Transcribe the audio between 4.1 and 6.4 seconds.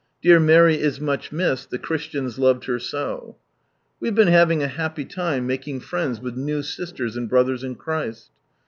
been having a happy time making friends with